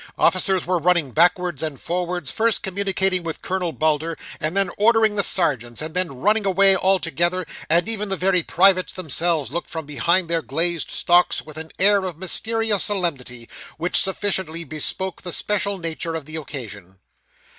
Officers 0.17 0.65
were 0.65 0.79
running 0.79 1.11
backwards 1.11 1.61
and 1.61 1.79
forwards, 1.79 2.31
first 2.31 2.63
communicating 2.63 3.21
with 3.21 3.43
Colonel 3.43 3.71
Bulder, 3.71 4.17
and 4.39 4.57
then 4.57 4.71
ordering 4.75 5.15
the 5.15 5.21
sergeants, 5.21 5.79
and 5.79 5.93
then 5.93 6.17
running 6.21 6.43
away 6.43 6.75
altogether; 6.75 7.45
and 7.69 7.87
even 7.87 8.09
the 8.09 8.17
very 8.17 8.41
privates 8.41 8.93
themselves 8.93 9.51
looked 9.51 9.69
from 9.69 9.85
behind 9.85 10.27
their 10.27 10.41
glazed 10.41 10.89
stocks 10.89 11.43
with 11.43 11.57
an 11.57 11.69
air 11.77 12.03
of 12.03 12.17
mysterious 12.17 12.83
solemnity, 12.85 13.47
which 13.77 14.01
sufficiently 14.01 14.63
bespoke 14.63 15.21
the 15.21 15.31
special 15.31 15.77
nature 15.77 16.15
of 16.15 16.25
the 16.25 16.35
occasion. 16.35 16.97